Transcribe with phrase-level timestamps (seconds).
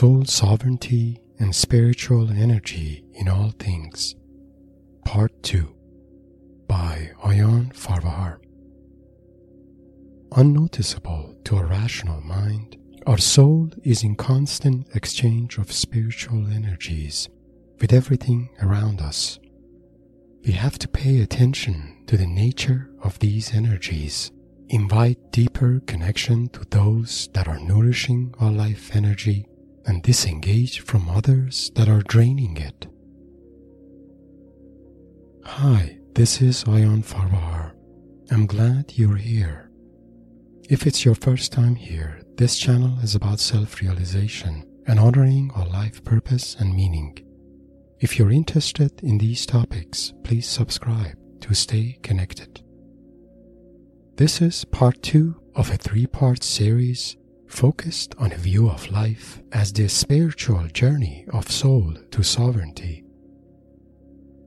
[0.00, 4.14] Soul Sovereignty and Spiritual Energy in All Things,
[5.04, 5.76] Part 2
[6.66, 8.38] by Ayan Farvahar.
[10.34, 17.28] Unnoticeable to a rational mind, our soul is in constant exchange of spiritual energies
[17.78, 19.38] with everything around us.
[20.46, 24.30] We have to pay attention to the nature of these energies,
[24.70, 29.46] invite deeper connection to those that are nourishing our life energy,
[29.86, 32.86] and disengage from others that are draining it.
[35.44, 37.72] Hi, this is Ayan Farvahar.
[38.30, 39.70] I'm glad you're here.
[40.68, 45.66] If it's your first time here, this channel is about self realization and honoring our
[45.66, 47.18] life purpose and meaning.
[48.00, 52.62] If you're interested in these topics, please subscribe to stay connected.
[54.16, 57.16] This is part two of a three part series
[57.50, 63.04] focused on a view of life as the spiritual journey of soul to sovereignty.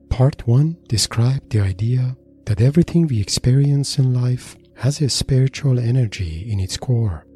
[0.08, 6.50] Part one described the idea that everything we experience in life has a spiritual energy
[6.50, 7.26] in its core,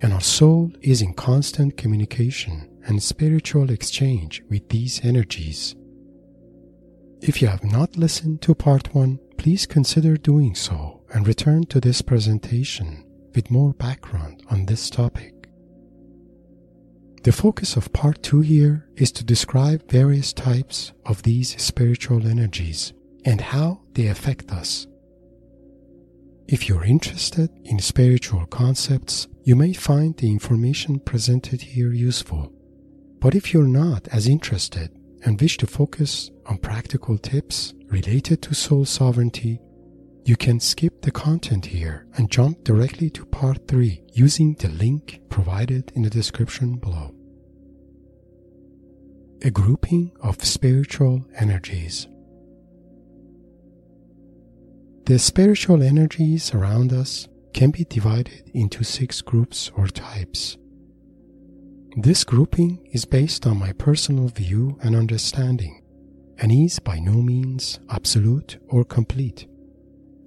[0.00, 5.74] and our soul is in constant communication and spiritual exchange with these energies.
[7.20, 11.80] If you have not listened to part one, please consider doing so and return to
[11.80, 15.40] this presentation with more background on this topic.
[17.22, 22.94] The focus of part two here is to describe various types of these spiritual energies
[23.26, 24.86] and how they affect us.
[26.48, 32.52] If you're interested in spiritual concepts, you may find the information presented here useful.
[33.20, 34.90] But if you're not as interested
[35.24, 39.60] and wish to focus on practical tips related to soul sovereignty,
[40.24, 45.20] you can skip the content here and jump directly to part 3 using the link
[45.28, 47.14] provided in the description below.
[49.42, 52.06] A grouping of spiritual energies.
[55.06, 60.56] The spiritual energies around us can be divided into six groups or types.
[61.96, 65.82] This grouping is based on my personal view and understanding,
[66.38, 69.48] and is by no means absolute or complete,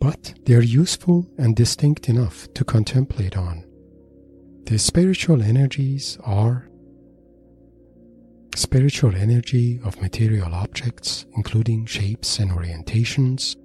[0.04, 3.64] but they are useful and distinct enough to contemplate on.
[4.66, 6.68] The spiritual energies are
[8.54, 13.56] spiritual energy of material objects, including shapes and orientations,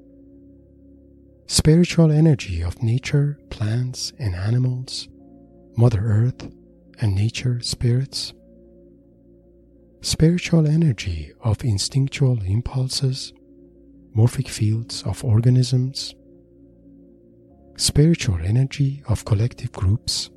[1.49, 5.09] spiritual energy of nature, plants, and animals,
[5.77, 6.49] Mother Earth,
[7.01, 8.33] and nature spirits,
[10.03, 13.33] spiritual energy of instinctual impulses,
[14.17, 16.15] morphic fields of organisms,
[17.79, 20.31] spiritual energy of collective groups,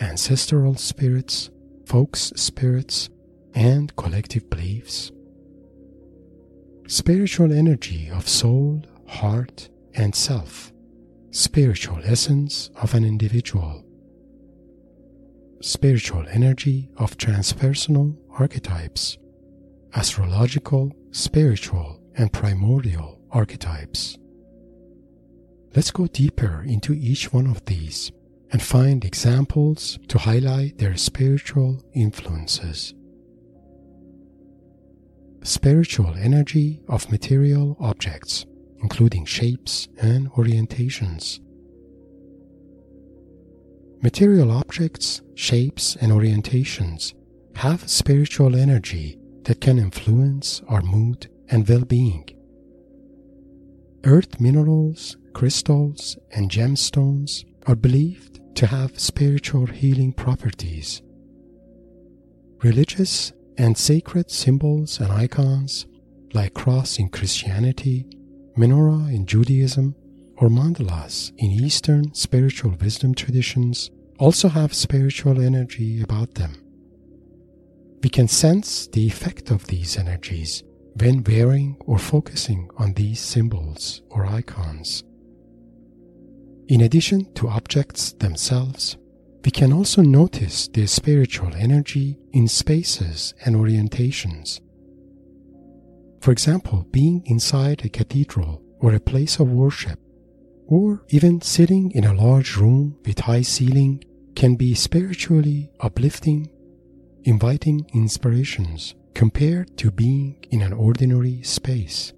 [0.00, 1.48] ancestral spirits,
[1.86, 3.08] folks spirits,
[3.54, 5.10] and collective beliefs,
[6.86, 10.70] spiritual energy of soul, heart, and self,
[11.30, 13.82] spiritual essence of an individual,
[15.62, 19.16] spiritual energy of transpersonal archetypes,
[19.94, 24.17] astrological, spiritual, and primordial archetypes.
[25.78, 28.10] Let's go deeper into each one of these
[28.50, 32.94] and find examples to highlight their spiritual influences.
[35.44, 38.44] Spiritual energy of material objects,
[38.82, 41.38] including shapes and orientations.
[44.02, 47.14] Material objects, shapes, and orientations
[47.54, 52.28] have spiritual energy that can influence our mood and well being.
[54.04, 61.02] Earth minerals, crystals, and gemstones are believed to have spiritual healing properties.
[62.62, 65.86] Religious and sacred symbols and icons,
[66.32, 68.06] like cross in Christianity,
[68.56, 69.94] menorah in Judaism,
[70.36, 76.54] or mandalas in Eastern spiritual wisdom traditions also have spiritual energy about them.
[78.02, 80.62] We can sense the effect of these energies
[81.00, 85.04] when wearing or focusing on these symbols or icons.
[86.68, 88.96] In addition to objects themselves,
[89.44, 94.60] we can also notice the spiritual energy in spaces and orientations.
[96.20, 99.98] For example, being inside a cathedral or a place of worship
[100.66, 104.02] or even sitting in a large room with high ceiling
[104.34, 106.50] can be spiritually uplifting,
[107.24, 112.12] inviting inspirations compared to being in an ordinary space.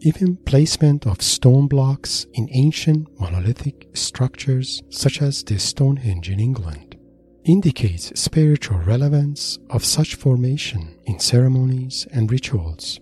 [0.00, 6.96] Even placement of stone blocks in ancient monolithic structures such as the Stonehenge in England
[7.44, 13.00] indicates spiritual relevance of such formation in ceremonies and rituals.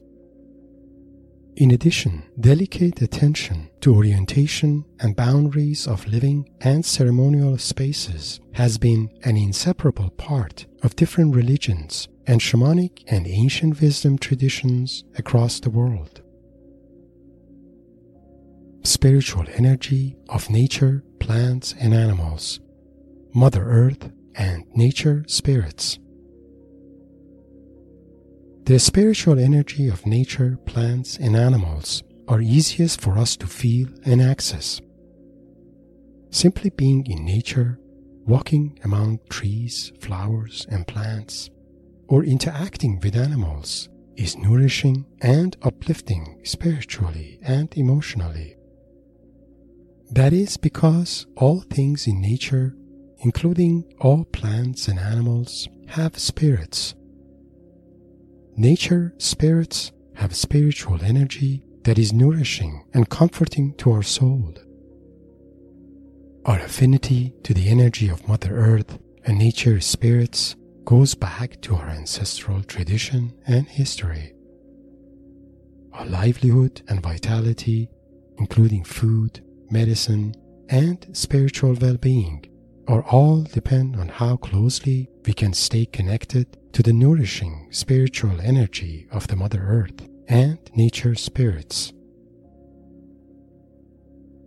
[1.56, 9.08] In addition, delicate attention to orientation and boundaries of living and ceremonial spaces has been
[9.22, 16.22] an inseparable part of different religions and shamanic and ancient wisdom traditions across the world.
[18.82, 22.58] Spiritual energy of nature, plants, and animals,
[23.32, 26.00] Mother Earth, and nature spirits.
[28.64, 34.22] The spiritual energy of nature, plants, and animals are easiest for us to feel and
[34.22, 34.80] access.
[36.30, 37.78] Simply being in nature,
[38.24, 41.50] walking among trees, flowers, and plants,
[42.08, 48.56] or interacting with animals is nourishing and uplifting spiritually and emotionally.
[50.10, 52.74] That is because all things in nature,
[53.18, 56.94] including all plants and animals, have spirits
[58.56, 64.54] Nature spirits have spiritual energy that is nourishing and comforting to our soul.
[66.44, 70.54] Our affinity to the energy of Mother Earth and nature spirits
[70.84, 74.32] goes back to our ancestral tradition and history.
[75.92, 77.88] Our livelihood and vitality,
[78.38, 80.32] including food, medicine,
[80.68, 82.46] and spiritual well being,
[82.86, 89.06] are all depend on how closely we can stay connected to the nourishing spiritual energy
[89.12, 91.92] of the Mother Earth and nature spirits.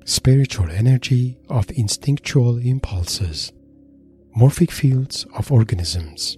[0.03, 3.53] Spiritual energy of instinctual impulses,
[4.37, 6.37] morphic fields of organisms.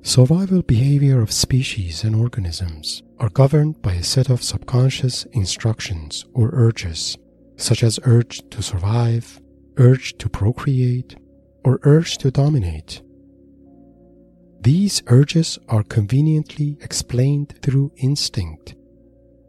[0.00, 6.48] Survival behavior of species and organisms are governed by a set of subconscious instructions or
[6.54, 7.18] urges,
[7.58, 9.38] such as urge to survive,
[9.76, 11.14] urge to procreate,
[11.64, 13.02] or urge to dominate.
[14.60, 18.76] These urges are conveniently explained through instinct,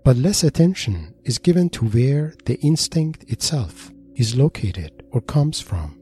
[0.04, 6.00] but less attention is given to where the instinct itself is located or comes from.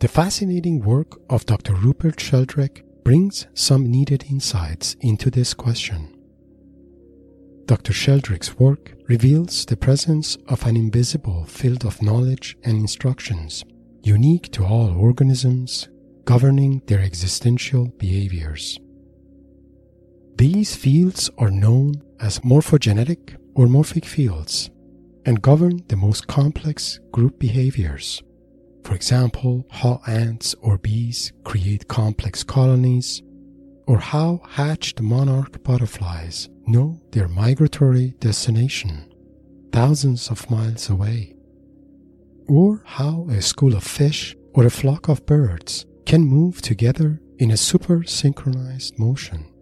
[0.00, 1.74] The fascinating work of Dr.
[1.74, 6.14] Rupert Sheldrake brings some needed insights into this question.
[7.64, 7.92] Dr.
[7.92, 13.64] Sheldrake's work reveals the presence of an invisible field of knowledge and instructions
[14.02, 15.88] unique to all organisms,
[16.24, 18.78] governing their existential behaviors.
[20.36, 24.70] These fields are known as morphogenetic or morphic fields
[25.26, 28.22] and govern the most complex group behaviors.
[28.84, 33.22] For example, how ants or bees create complex colonies,
[33.86, 39.12] or how hatched monarch butterflies know their migratory destination
[39.72, 41.34] thousands of miles away
[42.48, 47.50] or how a school of fish or a flock of birds can move together in
[47.50, 49.52] a super synchronized motion.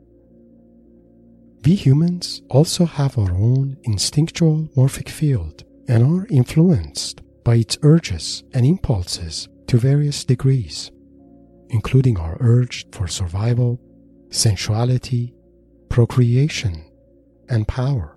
[1.65, 8.44] We humans also have our own instinctual morphic field and are influenced by its urges
[8.55, 10.93] and impulses to various degrees,
[11.71, 13.81] including our urge for survival,
[14.31, 15.34] sensuality,
[15.89, 16.84] procreation,
[17.49, 18.17] and power.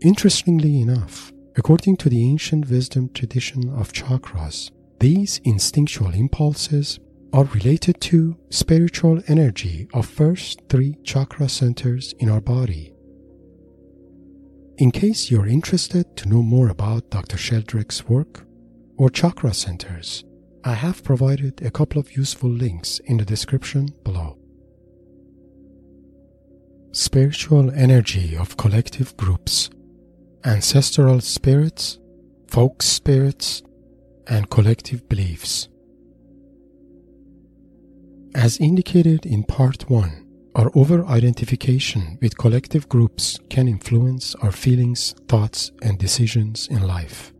[0.00, 6.98] Interestingly enough, According to the ancient wisdom tradition of chakras, these instinctual impulses
[7.32, 12.92] are related to spiritual energy of first three chakra centers in our body.
[14.78, 17.36] In case you're interested to know more about Dr.
[17.36, 18.44] Sheldrake's work
[18.96, 20.24] or chakra centers,
[20.64, 24.38] I have provided a couple of useful links in the description below.
[26.90, 29.70] Spiritual energy of collective groups
[30.44, 31.98] ancestral spirits,
[32.48, 33.62] folk spirits,
[34.26, 35.68] and collective beliefs.
[38.34, 45.14] As indicated in Part 1, our over identification with collective groups can influence our feelings,
[45.28, 47.32] thoughts, and decisions in life.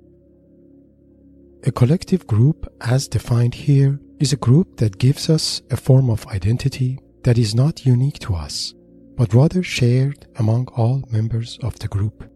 [1.64, 6.26] A collective group, as defined here, is a group that gives us a form of
[6.28, 8.74] identity that is not unique to us,
[9.16, 12.30] but rather shared among all members of the group.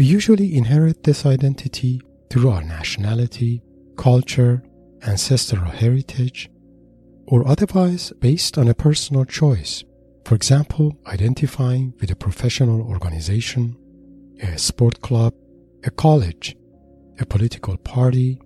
[0.00, 3.62] We usually inherit this identity through our nationality,
[3.98, 4.62] culture,
[5.02, 6.48] ancestral heritage,
[7.26, 9.84] or otherwise based on a personal choice.
[10.24, 13.76] For example, identifying with a professional organization,
[14.40, 15.34] a sport club,
[15.84, 16.56] a college,
[17.18, 18.40] a political party,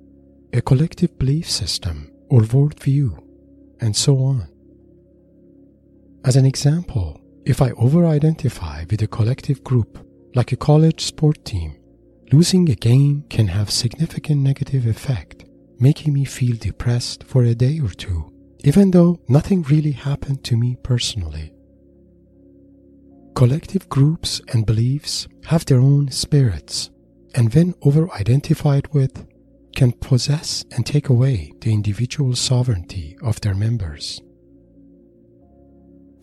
[0.53, 3.17] a collective belief system or worldview,
[3.79, 4.49] and so on.
[6.25, 11.45] As an example, if I over identify with a collective group like a college sport
[11.45, 11.77] team,
[12.33, 15.45] losing a game can have significant negative effect,
[15.79, 18.33] making me feel depressed for a day or two,
[18.65, 21.53] even though nothing really happened to me personally.
[23.37, 26.91] Collective groups and beliefs have their own spirits,
[27.35, 29.27] and when over identified with,
[29.77, 34.21] can possess and take away the individual sovereignty of their members.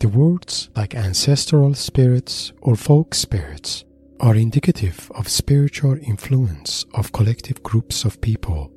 [0.00, 3.84] The words like ancestral spirits or folk spirits
[4.22, 8.72] are indicative of spiritual influence of collective groups of people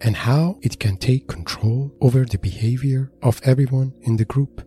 [0.00, 4.60] and how it can take control over the behavior of everyone in the group.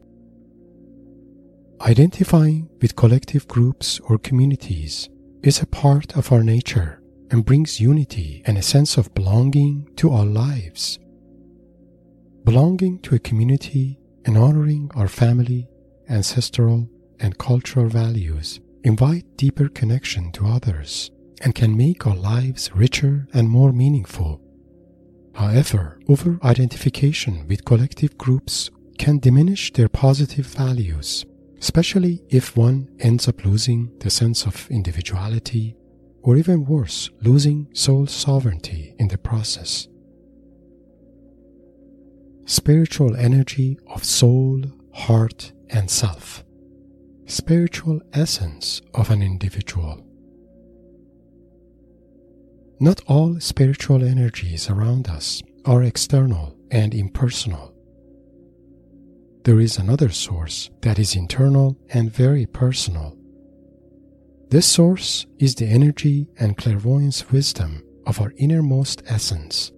[1.82, 5.10] Identifying with collective groups or communities
[5.44, 10.12] is a part of our nature and brings unity and a sense of belonging to
[10.12, 10.98] our lives.
[12.46, 15.68] Belonging to a community and honoring our family,
[16.10, 16.88] ancestral,
[17.20, 21.12] and cultural values invite deeper connection to others
[21.42, 24.42] and can make our lives richer and more meaningful.
[25.36, 31.26] However, over identification with collective groups can diminish their positive values
[31.62, 35.76] especially if one ends up losing the sense of individuality,
[36.24, 39.88] or even worse, losing soul sovereignty in the process.
[42.46, 46.44] Spiritual energy of soul, heart, and self.
[47.32, 50.06] Spiritual essence of an individual.
[52.80, 57.72] Not all spiritual energies around us are external and impersonal
[59.44, 63.18] there is another source that is internal and very personal.
[64.50, 69.72] This source is the energy and clairvoyance wisdom of our innermost essence,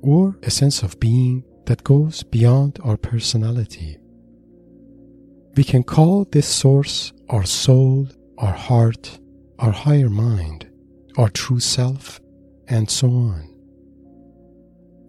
[0.00, 3.98] or a sense of being that goes beyond our personality.
[5.56, 8.08] We can call this source our soul,
[8.38, 9.20] our heart,
[9.60, 10.68] our higher mind,
[11.16, 12.20] our true self,
[12.66, 13.54] and so on.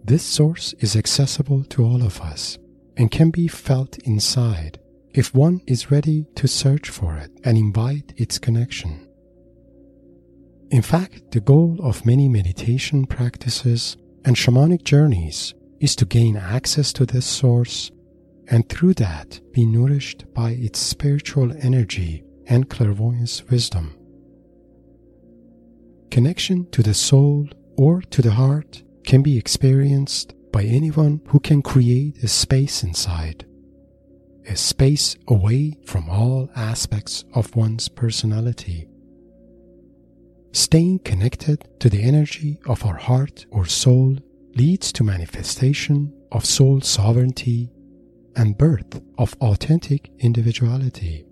[0.04, 2.58] This source is accessible to all of us
[2.96, 4.78] and can be felt inside
[5.14, 9.08] if one is ready to search for it and invite its connection.
[10.70, 16.92] In fact, the goal of many meditation practices and shamanic journeys is to gain access
[16.92, 17.90] to this source
[18.50, 23.96] and through that be nourished by its spiritual energy and clairvoyance wisdom.
[26.10, 31.60] Connection to the soul or to the heart can be experienced by anyone who can
[31.60, 33.44] create a space inside,
[34.48, 38.88] a space away from all aspects of one's personality.
[40.52, 44.16] Staying connected to the energy of our heart or soul
[44.54, 47.70] leads to manifestation of soul sovereignty
[48.36, 51.26] and birth of authentic individuality.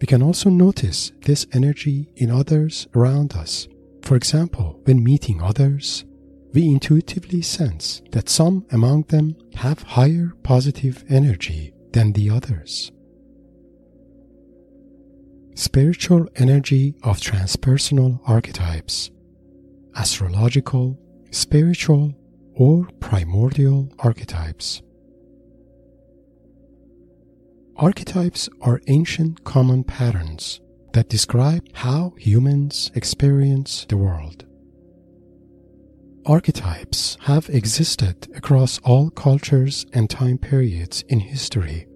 [0.00, 3.68] We can also notice this energy in others around us.
[4.02, 6.04] For example, when meeting others,
[6.52, 12.90] we intuitively sense that some among them have higher positive energy than the others.
[15.54, 19.10] Spiritual energy of transpersonal archetypes,
[19.94, 20.98] astrological,
[21.30, 22.14] spiritual,
[22.54, 24.82] or primordial archetypes.
[27.80, 30.60] Archetypes are ancient common patterns
[30.92, 34.44] that describe how humans experience the world.
[36.26, 41.86] Archetypes have existed across all cultures and time periods in history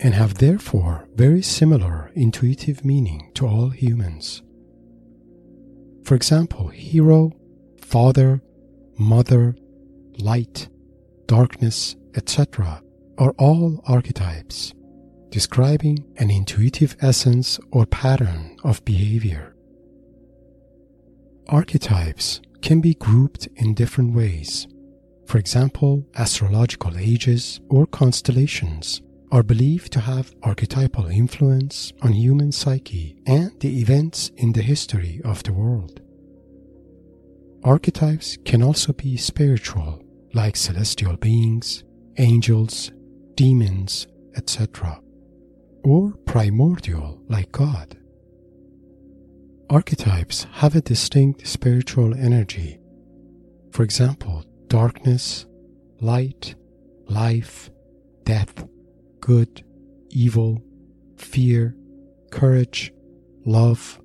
[0.00, 4.42] and have therefore very similar intuitive meaning to all humans.
[6.04, 7.32] For example, hero,
[7.82, 8.40] father,
[8.98, 9.56] mother,
[10.20, 10.70] light,
[11.26, 12.82] darkness, etc.
[13.18, 14.72] are all archetypes,
[15.30, 19.54] describing an intuitive essence or pattern of behavior.
[21.48, 24.66] Archetypes can be grouped in different ways.
[25.26, 33.16] For example, astrological ages or constellations are believed to have archetypal influence on human psyche
[33.26, 36.00] and the events in the history of the world.
[37.64, 41.84] Archetypes can also be spiritual, like celestial beings,
[42.16, 42.90] angels,
[43.34, 44.06] demons,
[44.36, 45.00] etc.,
[45.84, 47.96] or primordial, like God.
[49.70, 52.78] Archetypes have a distinct spiritual energy.
[53.70, 55.46] For example, darkness,
[56.00, 56.54] light,
[57.06, 57.70] life,
[58.24, 58.66] death,
[59.20, 59.62] good,
[60.10, 60.62] evil,
[61.16, 61.76] fear,
[62.30, 62.92] courage,
[63.44, 64.00] love,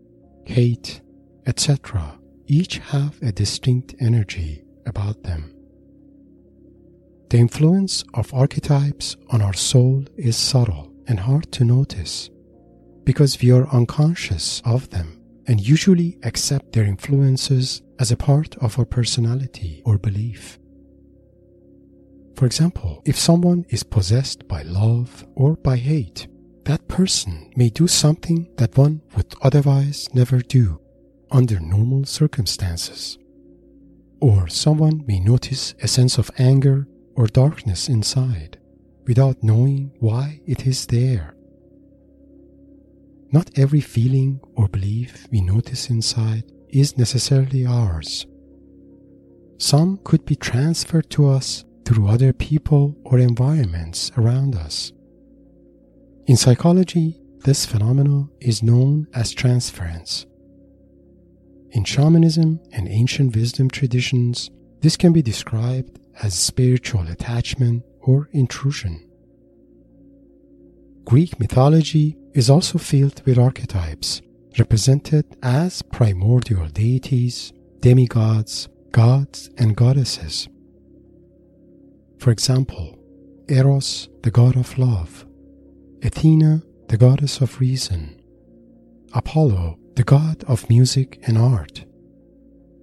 [0.45, 1.01] hate,
[1.45, 2.19] etc.
[2.47, 5.53] each have a distinct energy about them.
[7.29, 12.29] The influence of archetypes on our soul is subtle and hard to notice
[13.03, 18.79] because we are unconscious of them and usually accept their influences as a part of
[18.79, 20.57] our personality or belief.
[22.35, 26.27] For example, if someone is possessed by love or by hate,
[26.65, 30.79] that person may do something that one would otherwise never do
[31.29, 33.17] under normal circumstances.
[34.21, 38.57] Or someone may notice a sense of anger or darkness inside
[39.05, 41.35] without knowing why it is there.
[43.31, 48.25] Not every feeling or belief we notice inside is necessarily ours.
[49.57, 54.91] Some could be transferred to us through other people or environments around us.
[56.25, 60.25] In psychology, this phenomenon is known as transference.
[61.71, 64.49] In shamanism and ancient wisdom traditions,
[64.81, 69.09] this can be described as spiritual attachment or intrusion.
[71.05, 74.21] Greek mythology is also filled with archetypes
[74.57, 80.47] represented as primordial deities, demigods, gods, and goddesses.
[82.19, 82.97] For example,
[83.49, 85.25] Eros, the god of love,
[86.03, 88.21] Athena, the goddess of reason,
[89.13, 91.85] Apollo, the god of music and art,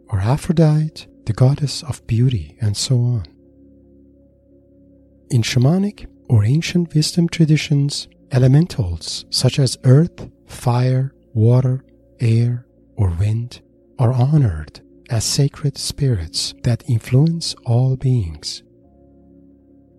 [0.09, 3.25] or Aphrodite, the goddess of beauty, and so on.
[5.30, 11.84] In shamanic or ancient wisdom traditions, elementals such as earth, fire, water,
[12.18, 13.60] air, or wind
[13.96, 18.64] are honored as sacred spirits that influence all beings.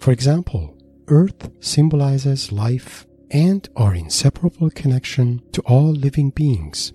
[0.01, 6.91] For example, earth symbolizes life and our inseparable connection to all living beings,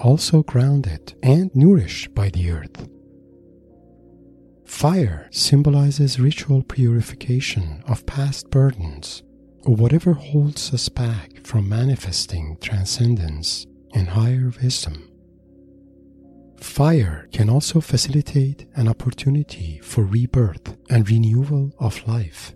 [0.00, 2.88] also grounded and nourished by the earth.
[4.66, 9.22] Fire symbolizes ritual purification of past burdens
[9.64, 15.08] or whatever holds us back from manifesting transcendence and higher wisdom.
[16.58, 22.54] Fire can also facilitate an opportunity for rebirth and renewal of life.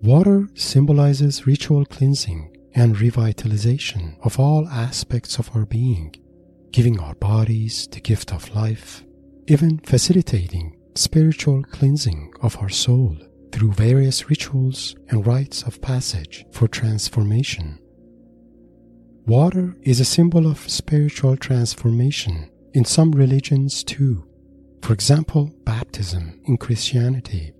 [0.00, 6.14] Water symbolizes ritual cleansing and revitalization of all aspects of our being,
[6.70, 9.04] giving our bodies the gift of life,
[9.46, 13.16] even facilitating spiritual cleansing of our soul
[13.52, 17.78] through various rituals and rites of passage for transformation.
[19.26, 24.26] Water is a symbol of spiritual transformation in some religions too.
[24.82, 27.54] For example, baptism in Christianity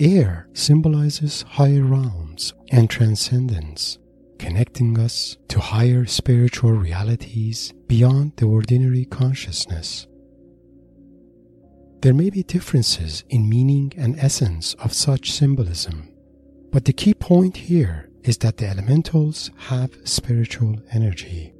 [0.00, 3.98] Air symbolizes higher realms and transcendence,
[4.40, 10.06] connecting us to higher spiritual realities beyond the ordinary consciousness.
[12.00, 16.08] There may be differences in meaning and essence of such symbolism,
[16.72, 21.52] but the key point here is that the elementals have spiritual energy.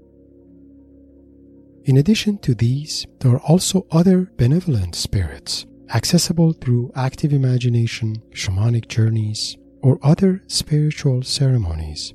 [1.85, 8.89] In addition to these, there are also other benevolent spirits accessible through active imagination, shamanic
[8.89, 12.15] journeys, or other spiritual ceremonies.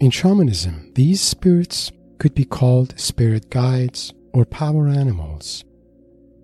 [0.00, 5.64] In shamanism, these spirits could be called spirit guides or power animals,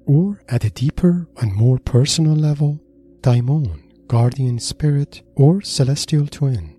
[0.07, 2.81] or at a deeper and more personal level,
[3.23, 6.77] daimon, guardian spirit, or celestial twin.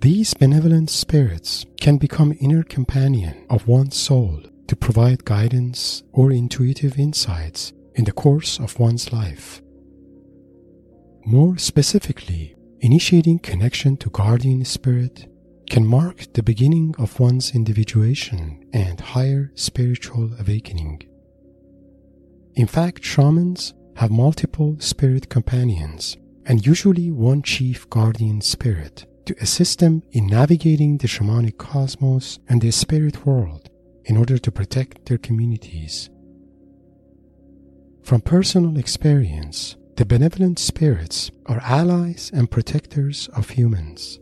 [0.00, 6.98] These benevolent spirits can become inner companion of one's soul to provide guidance or intuitive
[6.98, 9.62] insights in the course of one's life.
[11.24, 15.26] More specifically, initiating connection to guardian spirit
[15.70, 21.02] can mark the beginning of one's individuation and higher spiritual awakening.
[22.56, 29.78] In fact, shamans have multiple spirit companions and usually one chief guardian spirit to assist
[29.78, 33.70] them in navigating the shamanic cosmos and the spirit world
[34.04, 36.10] in order to protect their communities.
[38.02, 44.18] From personal experience, the benevolent spirits are allies and protectors of humans,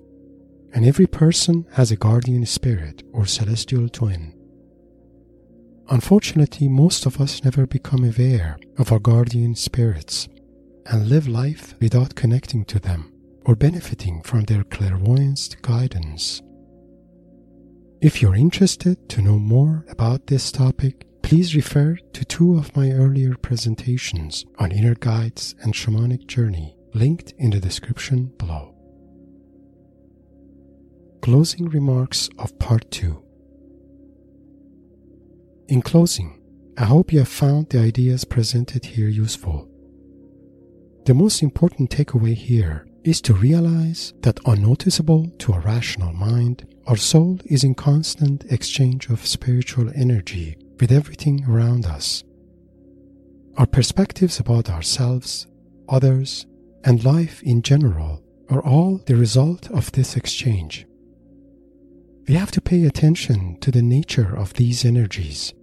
[0.73, 4.35] and every person has a guardian spirit or celestial twin.
[5.89, 10.29] Unfortunately, most of us never become aware of our guardian spirits
[10.87, 13.13] and live life without connecting to them
[13.45, 16.43] or benefiting from their clairvoyance guidance.
[18.01, 22.91] If you're interested to know more about this topic, please refer to two of my
[22.91, 28.75] earlier presentations on inner guides and shamanic journey linked in the description below.
[31.23, 33.23] Closing remarks of part 2.
[35.69, 36.41] In closing,
[36.77, 39.69] I hope you have found the ideas presented here useful.
[41.07, 46.97] The most important takeaway here is to realize that unnoticeable to a rational mind, our
[46.97, 52.25] soul is in constant exchange of spiritual energy with everything around us.
[53.57, 55.47] Our perspectives about ourselves,
[55.89, 56.45] others,
[56.83, 60.85] and life in general are all the result of this exchange.
[62.27, 65.55] We have to pay attention to the nature of these energies,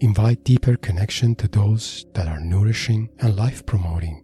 [0.00, 4.22] invite deeper connection to those that are nourishing and life promoting,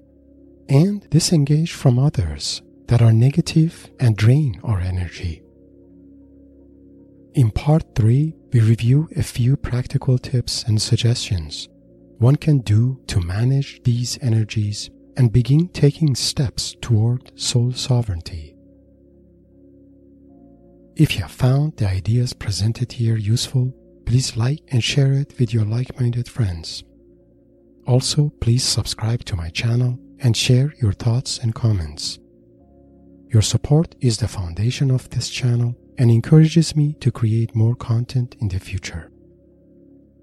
[0.68, 5.43] and disengage from others that are negative and drain our energy.
[7.34, 11.68] In part 3, we review a few practical tips and suggestions
[12.18, 18.54] one can do to manage these energies and begin taking steps toward soul sovereignty.
[20.94, 23.74] If you have found the ideas presented here useful,
[24.06, 26.84] please like and share it with your like minded friends.
[27.84, 32.20] Also, please subscribe to my channel and share your thoughts and comments.
[33.26, 38.36] Your support is the foundation of this channel and encourages me to create more content
[38.40, 39.10] in the future.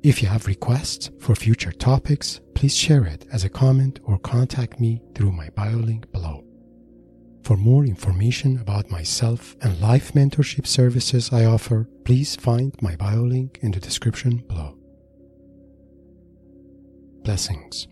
[0.03, 4.79] If you have requests for future topics, please share it as a comment or contact
[4.79, 6.43] me through my bio link below.
[7.43, 13.21] For more information about myself and life mentorship services I offer, please find my bio
[13.21, 14.77] link in the description below.
[17.23, 17.87] Blessings.